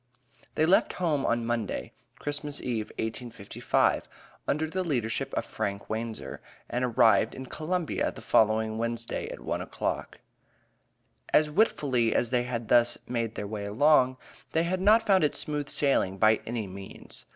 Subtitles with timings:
[0.55, 4.09] They left home on Monday, Christmas Eve, 1855,
[4.47, 9.61] under the leadership of Frank Wanzer, and arrived in Columbia the following Wednesday at one
[9.61, 10.17] o'clock.
[11.31, 14.17] As willfully as they had thus made their way along,
[14.53, 17.25] they had not found it smooth sailing by any means.